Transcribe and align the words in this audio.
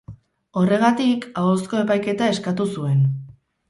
Horregatik, 0.61 1.29
ahozko 1.43 1.81
epaiketa 1.85 2.35
eskatu 2.37 2.71
zuen. 2.77 3.09